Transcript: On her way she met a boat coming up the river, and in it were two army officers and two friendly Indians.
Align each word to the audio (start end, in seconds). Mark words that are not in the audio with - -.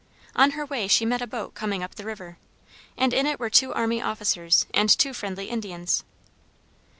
On 0.35 0.51
her 0.57 0.65
way 0.65 0.87
she 0.87 1.05
met 1.05 1.21
a 1.21 1.27
boat 1.27 1.53
coming 1.53 1.83
up 1.83 1.93
the 1.93 2.05
river, 2.05 2.39
and 2.97 3.13
in 3.13 3.27
it 3.27 3.39
were 3.39 3.51
two 3.51 3.71
army 3.71 4.01
officers 4.01 4.65
and 4.73 4.89
two 4.89 5.13
friendly 5.13 5.45
Indians. 5.47 6.03